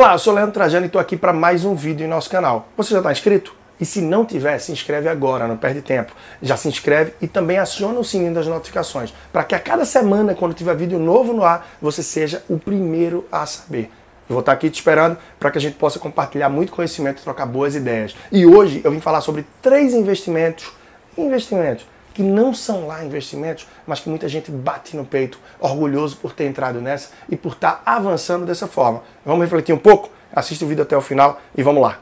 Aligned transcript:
Olá, 0.00 0.14
eu 0.14 0.18
sou 0.18 0.32
Leandro 0.32 0.54
Trajano 0.54 0.86
e 0.86 0.86
estou 0.86 0.98
aqui 0.98 1.14
para 1.14 1.30
mais 1.30 1.62
um 1.62 1.74
vídeo 1.74 2.06
em 2.06 2.08
nosso 2.08 2.30
canal. 2.30 2.68
Você 2.74 2.90
já 2.90 3.00
está 3.00 3.12
inscrito? 3.12 3.54
E 3.78 3.84
se 3.84 4.00
não 4.00 4.24
tiver, 4.24 4.58
se 4.58 4.72
inscreve 4.72 5.10
agora, 5.10 5.46
não 5.46 5.58
perde 5.58 5.82
tempo. 5.82 6.14
Já 6.40 6.56
se 6.56 6.68
inscreve 6.68 7.12
e 7.20 7.28
também 7.28 7.58
aciona 7.58 8.00
o 8.00 8.02
sininho 8.02 8.32
das 8.32 8.46
notificações, 8.46 9.12
para 9.30 9.44
que 9.44 9.54
a 9.54 9.60
cada 9.60 9.84
semana, 9.84 10.34
quando 10.34 10.54
tiver 10.54 10.74
vídeo 10.74 10.98
novo 10.98 11.34
no 11.34 11.44
ar, 11.44 11.68
você 11.82 12.02
seja 12.02 12.42
o 12.48 12.58
primeiro 12.58 13.28
a 13.30 13.44
saber. 13.44 13.90
Eu 14.26 14.32
vou 14.32 14.40
estar 14.40 14.52
aqui 14.52 14.70
te 14.70 14.76
esperando 14.76 15.18
para 15.38 15.50
que 15.50 15.58
a 15.58 15.60
gente 15.60 15.76
possa 15.76 15.98
compartilhar 15.98 16.48
muito 16.48 16.72
conhecimento 16.72 17.20
e 17.20 17.22
trocar 17.22 17.44
boas 17.44 17.74
ideias. 17.74 18.16
E 18.32 18.46
hoje 18.46 18.80
eu 18.82 18.90
vim 18.90 19.00
falar 19.00 19.20
sobre 19.20 19.44
três 19.60 19.92
investimentos, 19.92 20.72
investimentos 21.18 21.84
que 22.14 22.22
não 22.22 22.52
são 22.54 22.86
lá 22.86 23.04
investimentos, 23.04 23.66
mas 23.86 24.00
que 24.00 24.08
muita 24.08 24.28
gente 24.28 24.50
bate 24.50 24.96
no 24.96 25.04
peito, 25.04 25.38
orgulhoso 25.58 26.16
por 26.16 26.32
ter 26.32 26.44
entrado 26.44 26.80
nessa 26.80 27.10
e 27.28 27.36
por 27.36 27.52
estar 27.52 27.82
avançando 27.84 28.46
dessa 28.46 28.66
forma. 28.66 29.02
Vamos 29.24 29.42
refletir 29.42 29.74
um 29.74 29.78
pouco? 29.78 30.10
Assista 30.32 30.64
o 30.64 30.68
vídeo 30.68 30.82
até 30.82 30.96
o 30.96 31.00
final 31.00 31.40
e 31.56 31.62
vamos 31.62 31.82
lá. 31.82 32.00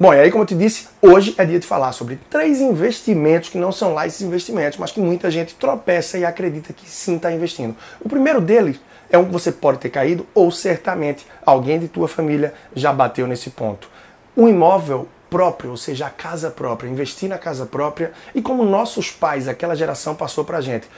Bom, 0.00 0.14
e 0.14 0.20
aí, 0.20 0.30
como 0.30 0.44
eu 0.44 0.46
te 0.46 0.54
disse, 0.54 0.86
hoje 1.02 1.34
é 1.36 1.44
dia 1.44 1.58
de 1.58 1.66
falar 1.66 1.90
sobre 1.90 2.20
três 2.30 2.60
investimentos 2.60 3.48
que 3.48 3.58
não 3.58 3.72
são 3.72 3.94
lá 3.94 4.06
esses 4.06 4.22
investimentos, 4.22 4.78
mas 4.78 4.92
que 4.92 5.00
muita 5.00 5.28
gente 5.28 5.56
tropeça 5.56 6.16
e 6.16 6.24
acredita 6.24 6.72
que 6.72 6.88
sim 6.88 7.16
está 7.16 7.32
investindo. 7.32 7.74
O 8.00 8.08
primeiro 8.08 8.40
deles 8.40 8.80
é 9.10 9.18
um 9.18 9.24
que 9.24 9.32
você 9.32 9.50
pode 9.50 9.78
ter 9.78 9.88
caído 9.88 10.24
ou 10.32 10.52
certamente 10.52 11.26
alguém 11.44 11.80
de 11.80 11.88
tua 11.88 12.06
família 12.06 12.54
já 12.76 12.92
bateu 12.92 13.26
nesse 13.26 13.50
ponto. 13.50 13.90
Um 14.36 14.48
imóvel 14.48 15.08
próprio, 15.30 15.70
ou 15.70 15.76
seja, 15.76 16.06
a 16.06 16.10
casa 16.10 16.50
própria, 16.50 16.88
investir 16.88 17.28
na 17.28 17.38
casa 17.38 17.66
própria 17.66 18.12
e 18.34 18.42
como 18.42 18.64
nossos 18.64 19.10
pais, 19.10 19.48
aquela 19.48 19.74
geração 19.74 20.14
passou 20.14 20.44
para 20.44 20.58
a 20.58 20.60
gente. 20.60 20.88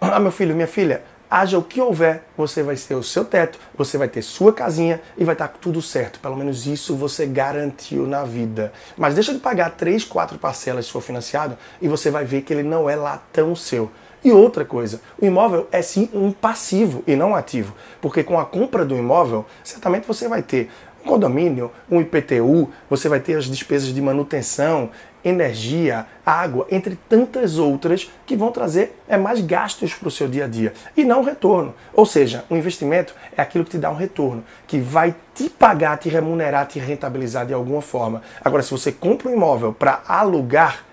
Ah, 0.00 0.18
meu 0.18 0.32
filho, 0.32 0.54
minha 0.54 0.66
filha, 0.66 1.02
haja 1.30 1.58
o 1.58 1.62
que 1.62 1.80
houver, 1.80 2.22
você 2.36 2.62
vai 2.62 2.76
ter 2.76 2.94
o 2.94 3.02
seu 3.02 3.24
teto, 3.24 3.58
você 3.76 3.98
vai 3.98 4.08
ter 4.08 4.22
sua 4.22 4.52
casinha 4.52 5.00
e 5.16 5.24
vai 5.24 5.34
estar 5.34 5.48
tá 5.48 5.54
tudo 5.60 5.80
certo. 5.82 6.20
Pelo 6.20 6.36
menos 6.36 6.66
isso 6.66 6.94
você 6.94 7.26
garantiu 7.26 8.06
na 8.06 8.24
vida. 8.24 8.72
Mas 8.96 9.14
deixa 9.14 9.32
de 9.32 9.40
pagar 9.40 9.70
três, 9.70 10.04
quatro 10.04 10.38
parcelas 10.38 10.86
se 10.86 10.92
for 10.92 11.00
financiado 11.00 11.56
e 11.80 11.88
você 11.88 12.10
vai 12.10 12.24
ver 12.24 12.42
que 12.42 12.52
ele 12.52 12.62
não 12.62 12.88
é 12.88 12.96
lá 12.96 13.22
tão 13.32 13.56
seu. 13.56 13.90
E 14.24 14.32
outra 14.32 14.64
coisa, 14.64 15.02
o 15.20 15.26
imóvel 15.26 15.68
é 15.70 15.82
sim 15.82 16.08
um 16.14 16.32
passivo 16.32 17.04
e 17.06 17.14
não 17.14 17.32
um 17.32 17.36
ativo, 17.36 17.74
porque 18.00 18.24
com 18.24 18.38
a 18.38 18.46
compra 18.46 18.82
do 18.82 18.96
imóvel, 18.96 19.44
certamente 19.62 20.06
você 20.06 20.26
vai 20.28 20.42
ter 20.42 20.70
um 21.04 21.08
condomínio, 21.08 21.70
um 21.90 22.00
IPTU, 22.00 22.70
você 22.88 23.08
vai 23.08 23.20
ter 23.20 23.36
as 23.36 23.44
despesas 23.44 23.92
de 23.92 24.00
manutenção, 24.00 24.90
energia, 25.24 26.06
água, 26.24 26.66
entre 26.70 26.98
tantas 27.08 27.58
outras 27.58 28.10
que 28.26 28.36
vão 28.36 28.50
trazer 28.50 29.00
é 29.08 29.16
mais 29.16 29.40
gastos 29.40 29.94
para 29.94 30.08
o 30.08 30.10
seu 30.10 30.28
dia 30.28 30.44
a 30.44 30.48
dia 30.48 30.74
e 30.96 31.04
não 31.04 31.22
retorno. 31.22 31.74
Ou 31.94 32.04
seja, 32.04 32.44
o 32.50 32.56
investimento 32.56 33.14
é 33.36 33.40
aquilo 33.40 33.64
que 33.64 33.70
te 33.70 33.78
dá 33.78 33.90
um 33.90 33.96
retorno, 33.96 34.44
que 34.66 34.78
vai 34.78 35.14
te 35.34 35.48
pagar, 35.48 35.96
te 35.98 36.08
remunerar, 36.08 36.66
te 36.66 36.78
rentabilizar 36.78 37.46
de 37.46 37.54
alguma 37.54 37.80
forma. 37.80 38.22
Agora, 38.42 38.62
se 38.62 38.70
você 38.70 38.92
compra 38.92 39.28
um 39.28 39.32
imóvel 39.32 39.72
para 39.72 40.02
alugar, 40.06 40.84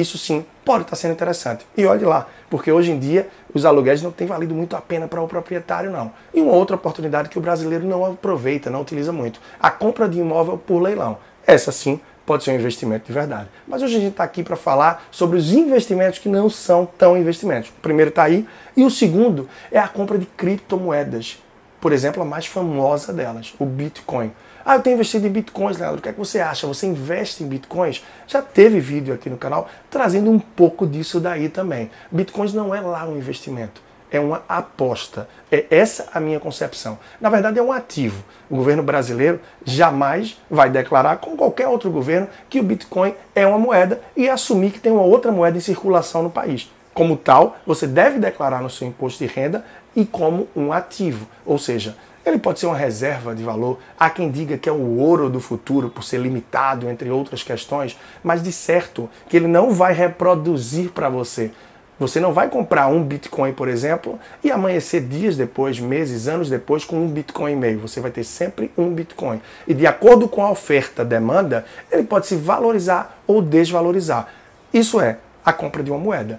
isso 0.00 0.18
sim 0.18 0.44
pode 0.64 0.84
estar 0.84 0.96
sendo 0.96 1.12
interessante. 1.12 1.66
E 1.76 1.86
olhe 1.86 2.04
lá, 2.04 2.26
porque 2.50 2.70
hoje 2.70 2.90
em 2.90 2.98
dia 2.98 3.28
os 3.54 3.64
aluguéis 3.64 4.02
não 4.02 4.10
têm 4.10 4.26
valido 4.26 4.54
muito 4.54 4.76
a 4.76 4.80
pena 4.80 5.06
para 5.06 5.20
o 5.20 5.28
proprietário, 5.28 5.90
não. 5.90 6.12
E 6.34 6.40
uma 6.40 6.52
outra 6.52 6.76
oportunidade 6.76 7.28
que 7.28 7.38
o 7.38 7.40
brasileiro 7.40 7.86
não 7.86 8.04
aproveita, 8.04 8.70
não 8.70 8.82
utiliza 8.82 9.12
muito: 9.12 9.40
a 9.60 9.70
compra 9.70 10.08
de 10.08 10.18
imóvel 10.18 10.58
por 10.58 10.82
leilão. 10.82 11.18
Essa 11.46 11.70
sim 11.70 12.00
pode 12.26 12.42
ser 12.42 12.50
um 12.50 12.54
investimento 12.54 13.06
de 13.06 13.12
verdade. 13.12 13.48
Mas 13.66 13.82
hoje 13.82 13.96
a 13.96 14.00
gente 14.00 14.10
está 14.10 14.24
aqui 14.24 14.42
para 14.42 14.56
falar 14.56 15.06
sobre 15.12 15.38
os 15.38 15.52
investimentos 15.52 16.18
que 16.18 16.28
não 16.28 16.50
são 16.50 16.84
tão 16.84 17.16
investimentos. 17.16 17.70
O 17.70 17.80
primeiro 17.80 18.08
está 18.08 18.24
aí, 18.24 18.46
e 18.76 18.84
o 18.84 18.90
segundo 18.90 19.48
é 19.70 19.78
a 19.78 19.86
compra 19.86 20.18
de 20.18 20.26
criptomoedas. 20.26 21.38
Por 21.80 21.92
exemplo, 21.92 22.20
a 22.22 22.26
mais 22.26 22.46
famosa 22.46 23.12
delas, 23.12 23.54
o 23.60 23.64
Bitcoin. 23.64 24.32
Ah, 24.68 24.74
eu 24.74 24.82
tenho 24.82 24.94
investido 24.94 25.28
em 25.28 25.30
bitcoins, 25.30 25.78
Leandro. 25.78 26.00
O 26.00 26.02
que 26.02 26.08
é 26.08 26.12
que 26.12 26.18
você 26.18 26.40
acha? 26.40 26.66
Você 26.66 26.88
investe 26.88 27.44
em 27.44 27.46
bitcoins? 27.46 28.04
Já 28.26 28.42
teve 28.42 28.80
vídeo 28.80 29.14
aqui 29.14 29.30
no 29.30 29.36
canal 29.36 29.68
trazendo 29.88 30.28
um 30.28 30.40
pouco 30.40 30.84
disso 30.84 31.20
daí 31.20 31.48
também. 31.48 31.88
Bitcoins 32.10 32.52
não 32.52 32.74
é 32.74 32.80
lá 32.80 33.06
um 33.06 33.16
investimento 33.16 33.86
é 34.10 34.20
uma 34.20 34.42
aposta. 34.48 35.28
É 35.50 35.66
essa 35.70 36.08
a 36.12 36.20
minha 36.20 36.40
concepção. 36.40 36.98
Na 37.20 37.28
verdade, 37.28 37.58
é 37.58 37.62
um 37.62 37.72
ativo. 37.72 38.24
O 38.48 38.56
governo 38.56 38.82
brasileiro 38.82 39.40
jamais 39.64 40.40
vai 40.50 40.70
declarar, 40.70 41.16
como 41.18 41.36
qualquer 41.36 41.68
outro 41.68 41.90
governo, 41.90 42.28
que 42.48 42.60
o 42.60 42.62
Bitcoin 42.62 43.14
é 43.34 43.46
uma 43.46 43.58
moeda 43.58 44.00
e 44.16 44.28
assumir 44.28 44.70
que 44.70 44.80
tem 44.80 44.92
uma 44.92 45.02
outra 45.02 45.32
moeda 45.32 45.58
em 45.58 45.60
circulação 45.60 46.22
no 46.22 46.30
país. 46.30 46.70
Como 46.94 47.16
tal, 47.16 47.58
você 47.66 47.86
deve 47.86 48.18
declarar 48.18 48.62
no 48.62 48.70
seu 48.70 48.88
imposto 48.88 49.22
de 49.24 49.30
renda 49.30 49.64
e 49.94 50.04
como 50.06 50.48
um 50.56 50.72
ativo. 50.72 51.26
Ou 51.44 51.58
seja, 51.58 51.96
ele 52.26 52.38
pode 52.38 52.58
ser 52.58 52.66
uma 52.66 52.76
reserva 52.76 53.34
de 53.34 53.44
valor. 53.44 53.78
Há 53.96 54.10
quem 54.10 54.30
diga 54.30 54.58
que 54.58 54.68
é 54.68 54.72
o 54.72 54.98
ouro 54.98 55.30
do 55.30 55.38
futuro 55.38 55.88
por 55.88 56.02
ser 56.02 56.18
limitado, 56.18 56.90
entre 56.90 57.08
outras 57.08 57.44
questões, 57.44 57.96
mas 58.22 58.42
de 58.42 58.50
certo 58.50 59.08
que 59.28 59.36
ele 59.36 59.46
não 59.46 59.70
vai 59.70 59.92
reproduzir 59.92 60.90
para 60.90 61.08
você. 61.08 61.52
Você 61.98 62.20
não 62.20 62.32
vai 62.32 62.50
comprar 62.50 62.88
um 62.88 63.02
Bitcoin, 63.02 63.52
por 63.52 63.68
exemplo, 63.68 64.18
e 64.44 64.50
amanhecer 64.50 65.00
dias 65.00 65.34
depois, 65.36 65.80
meses, 65.80 66.28
anos 66.28 66.50
depois, 66.50 66.84
com 66.84 66.96
um 66.96 67.08
Bitcoin 67.08 67.52
e 67.52 67.56
meio. 67.56 67.78
Você 67.78 68.00
vai 68.00 68.10
ter 68.10 68.24
sempre 68.24 68.70
um 68.76 68.90
Bitcoin. 68.90 69.40
E 69.66 69.72
de 69.72 69.86
acordo 69.86 70.28
com 70.28 70.44
a 70.44 70.50
oferta, 70.50 71.04
demanda, 71.04 71.64
ele 71.90 72.02
pode 72.02 72.26
se 72.26 72.36
valorizar 72.36 73.18
ou 73.26 73.40
desvalorizar. 73.40 74.28
Isso 74.74 75.00
é 75.00 75.16
a 75.44 75.54
compra 75.54 75.82
de 75.82 75.90
uma 75.90 75.98
moeda. 75.98 76.38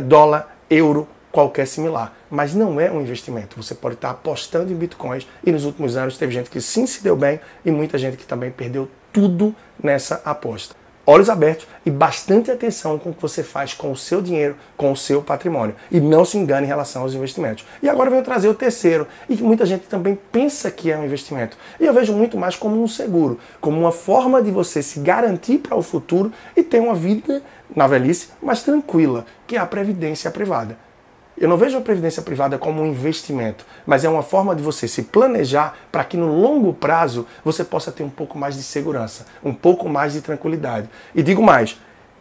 Dólar, 0.00 0.56
euro, 0.70 1.06
qualquer 1.30 1.66
similar. 1.66 2.14
Mas 2.30 2.54
não 2.54 2.80
é 2.80 2.90
um 2.90 3.00
investimento. 3.00 3.62
Você 3.62 3.74
pode 3.74 3.94
estar 3.94 4.10
apostando 4.10 4.72
em 4.72 4.76
bitcoins 4.76 5.26
e 5.44 5.52
nos 5.52 5.64
últimos 5.64 5.96
anos 5.96 6.18
teve 6.18 6.32
gente 6.32 6.50
que 6.50 6.60
sim 6.60 6.86
se 6.86 7.02
deu 7.02 7.16
bem 7.16 7.40
e 7.64 7.70
muita 7.70 7.98
gente 7.98 8.16
que 8.16 8.24
também 8.24 8.50
perdeu 8.50 8.88
tudo 9.12 9.54
nessa 9.82 10.20
aposta. 10.24 10.74
Olhos 11.10 11.30
abertos 11.30 11.66
e 11.86 11.90
bastante 11.90 12.50
atenção 12.50 12.98
com 12.98 13.08
o 13.08 13.14
que 13.14 13.22
você 13.22 13.42
faz 13.42 13.72
com 13.72 13.90
o 13.90 13.96
seu 13.96 14.20
dinheiro, 14.20 14.56
com 14.76 14.92
o 14.92 14.96
seu 14.96 15.22
patrimônio. 15.22 15.74
E 15.90 15.98
não 16.00 16.22
se 16.22 16.36
engane 16.36 16.66
em 16.66 16.68
relação 16.68 17.00
aos 17.00 17.14
investimentos. 17.14 17.64
E 17.82 17.88
agora 17.88 18.08
eu 18.08 18.12
venho 18.12 18.22
trazer 18.22 18.46
o 18.46 18.52
terceiro, 18.52 19.06
e 19.26 19.34
que 19.34 19.42
muita 19.42 19.64
gente 19.64 19.86
também 19.86 20.18
pensa 20.30 20.70
que 20.70 20.92
é 20.92 20.98
um 20.98 21.06
investimento. 21.06 21.56
E 21.80 21.86
eu 21.86 21.94
vejo 21.94 22.12
muito 22.12 22.36
mais 22.36 22.56
como 22.56 22.82
um 22.82 22.86
seguro, 22.86 23.38
como 23.58 23.80
uma 23.80 23.90
forma 23.90 24.42
de 24.42 24.50
você 24.50 24.82
se 24.82 25.00
garantir 25.00 25.56
para 25.56 25.74
o 25.74 25.82
futuro 25.82 26.30
e 26.54 26.62
ter 26.62 26.78
uma 26.78 26.94
vida 26.94 27.42
na 27.74 27.86
velhice 27.86 28.28
mais 28.42 28.62
tranquila, 28.62 29.24
que 29.46 29.56
é 29.56 29.58
a 29.58 29.64
previdência 29.64 30.30
privada. 30.30 30.76
Eu 31.40 31.48
não 31.48 31.56
vejo 31.56 31.78
a 31.78 31.80
previdência 31.80 32.20
privada 32.20 32.58
como 32.58 32.82
um 32.82 32.86
investimento, 32.86 33.64
mas 33.86 34.04
é 34.04 34.08
uma 34.08 34.22
forma 34.22 34.56
de 34.56 34.62
você 34.62 34.88
se 34.88 35.04
planejar 35.04 35.76
para 35.92 36.02
que 36.02 36.16
no 36.16 36.40
longo 36.40 36.74
prazo 36.74 37.26
você 37.44 37.62
possa 37.62 37.92
ter 37.92 38.02
um 38.02 38.10
pouco 38.10 38.36
mais 38.36 38.56
de 38.56 38.62
segurança, 38.62 39.24
um 39.44 39.54
pouco 39.54 39.88
mais 39.88 40.14
de 40.14 40.20
tranquilidade. 40.20 40.88
E 41.14 41.22
digo 41.22 41.40
mais, 41.40 41.78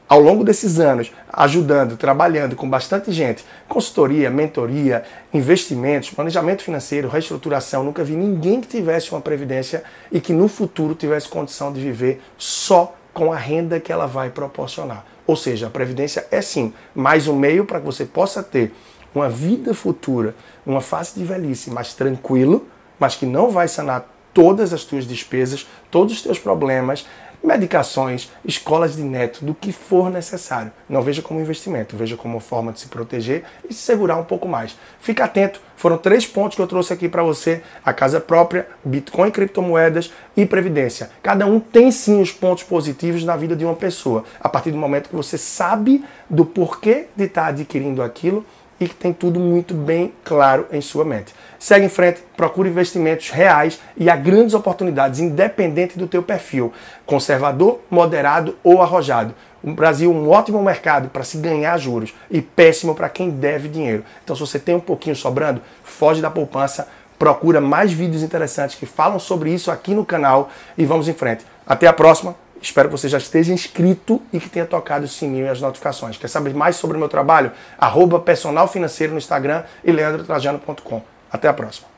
ao 0.08 0.22
longo 0.22 0.44
desses 0.44 0.80
anos, 0.80 1.12
ajudando, 1.34 1.98
trabalhando 1.98 2.56
com 2.56 2.70
bastante 2.70 3.12
gente, 3.12 3.44
consultoria, 3.68 4.30
mentoria, 4.30 5.04
investimentos, 5.34 6.12
planejamento 6.12 6.62
financeiro, 6.62 7.10
reestruturação, 7.10 7.84
nunca 7.84 8.04
vi 8.04 8.14
ninguém 8.14 8.62
que 8.62 8.68
tivesse 8.68 9.12
uma 9.12 9.20
previdência 9.20 9.84
e 10.12 10.22
que 10.22 10.32
no 10.32 10.48
futuro 10.48 10.94
tivesse 10.94 11.28
condição 11.28 11.74
de 11.74 11.82
viver 11.82 12.22
só 12.38 12.96
com 13.14 13.34
a 13.34 13.36
renda 13.36 13.80
que 13.80 13.92
ela 13.92 14.06
vai 14.06 14.30
proporcionar. 14.30 15.04
Ou 15.26 15.36
seja, 15.36 15.68
a 15.68 15.70
previdência 15.72 16.26
é 16.30 16.42
sim 16.42 16.72
mais 16.96 17.28
um 17.28 17.36
meio 17.36 17.66
para 17.66 17.80
que 17.80 17.86
você 17.86 18.06
possa 18.06 18.42
ter 18.42 18.72
uma 19.18 19.30
vida 19.30 19.74
futura, 19.74 20.36
uma 20.66 20.82
fase 20.82 21.14
de 21.16 21.24
velhice 21.24 21.70
mais 21.72 21.94
tranquilo, 21.94 22.68
mas 23.00 23.16
que 23.16 23.26
não 23.26 23.50
vai 23.50 23.68
sanar 23.68 24.08
todas 24.34 24.74
as 24.74 24.84
tuas 24.84 25.08
despesas, 25.08 25.68
todos 25.90 26.14
os 26.14 26.22
teus 26.22 26.38
problemas, 26.38 27.06
medicações, 27.44 28.32
escolas 28.44 28.96
de 28.96 29.04
neto, 29.04 29.46
do 29.46 29.54
que 29.54 29.72
for 29.72 30.10
necessário. 30.10 30.72
Não 30.90 31.02
veja 31.02 31.22
como 31.22 31.40
investimento, 31.40 31.96
veja 31.96 32.18
como 32.18 32.40
forma 32.40 32.72
de 32.72 32.80
se 32.80 32.88
proteger 32.88 33.44
e 33.70 33.74
se 33.74 33.80
segurar 33.80 34.18
um 34.18 34.24
pouco 34.24 34.48
mais. 34.48 34.78
Fica 35.00 35.24
atento, 35.24 35.62
foram 35.76 35.98
três 35.98 36.26
pontos 36.26 36.56
que 36.56 36.62
eu 36.62 36.68
trouxe 36.68 36.94
aqui 36.94 37.08
para 37.08 37.24
você: 37.24 37.62
a 37.86 37.94
casa 37.94 38.20
própria, 38.20 38.68
Bitcoin, 38.84 39.31
criptomoedas 39.31 40.12
e 40.36 40.46
previdência. 40.46 41.10
Cada 41.24 41.46
um 41.46 41.60
tem 41.60 41.92
sim 41.92 42.22
os 42.22 42.31
pontos 42.31 42.63
positivos 42.63 43.24
na 43.24 43.36
vida 43.36 43.56
de 43.56 43.66
uma 43.66 43.75
pessoa, 43.75 44.24
a 44.40 44.50
partir 44.50 44.72
do 44.72 44.78
momento 44.78 45.10
que 45.10 45.16
você 45.16 45.38
sabe 45.38 46.04
do 46.30 46.46
porquê 46.46 47.08
de 47.16 47.25
estar 47.25 47.44
tá 47.44 47.48
adquirindo 47.48 48.02
aquilo 48.02 48.46
e 48.79 48.88
que 48.88 48.95
tem 48.95 49.12
tudo 49.12 49.39
muito 49.39 49.74
bem 49.74 50.13
claro 50.24 50.68
em 50.71 50.81
sua 50.81 51.03
mente. 51.03 51.33
Segue 51.59 51.85
em 51.85 51.89
frente, 51.89 52.21
procure 52.35 52.69
investimentos 52.69 53.29
reais 53.29 53.79
e 53.95 54.09
há 54.09 54.15
grandes 54.15 54.53
oportunidades, 54.53 55.19
independente 55.19 55.97
do 55.97 56.07
teu 56.07 56.21
perfil, 56.21 56.71
conservador, 57.06 57.79
moderado 57.89 58.56
ou 58.63 58.81
arrojado. 58.81 59.33
O 59.63 59.71
Brasil 59.71 60.12
é 60.12 60.13
um 60.13 60.29
ótimo 60.29 60.62
mercado 60.62 61.09
para 61.09 61.24
se 61.24 61.38
ganhar 61.38 61.77
juros 61.77 62.13
e 62.29 62.41
péssimo 62.41 62.94
para 62.94 63.09
quem 63.09 63.29
deve 63.29 63.68
dinheiro. 63.68 64.03
Então, 64.24 64.35
se 64.35 64.39
você 64.39 64.59
tem 64.59 64.75
um 64.75 64.79
pouquinho 64.79 65.15
sobrando, 65.15 65.62
foge 65.83 66.21
da 66.21 66.29
poupança, 66.29 66.88
procura 67.18 67.59
mais 67.59 67.91
vídeos 67.91 68.21
interessantes 68.21 68.75
que 68.75 68.85
falam 68.85 69.18
sobre 69.18 69.51
isso 69.51 69.71
aqui 69.71 69.94
no 69.94 70.06
canal 70.06 70.50
e 70.77 70.85
vamos 70.85 71.07
em 71.07 71.13
frente. 71.13 71.45
Até 71.65 71.88
a 71.88 71.94
próxima. 71.94 72.47
Espero 72.62 72.89
que 72.89 72.98
você 72.98 73.07
já 73.07 73.18
esteja 73.18 73.54
inscrito 73.54 74.21
e 74.31 74.39
que 74.39 74.50
tenha 74.50 74.65
tocado 74.65 75.06
o 75.06 75.07
sininho 75.07 75.45
e 75.45 75.50
as 75.50 75.62
notificações. 75.62 76.18
Quer 76.18 76.27
saber 76.27 76.54
mais 76.54 76.75
sobre 76.75 76.98
o 76.98 77.00
meu 77.00 77.09
trabalho? 77.09 77.51
Arroba 77.77 78.19
personal 78.19 78.68
financeiro 78.68 79.13
no 79.13 79.19
Instagram 79.19 79.63
e 79.83 79.92
leandrotrajano.com. 79.92 81.01
Até 81.31 81.48
a 81.48 81.54
próxima. 81.54 81.97